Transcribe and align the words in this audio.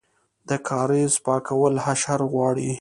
د 0.49 0.51
کاریز 0.67 1.13
پاکول 1.25 1.73
حشر 1.85 2.21
غواړي؟ 2.31 2.69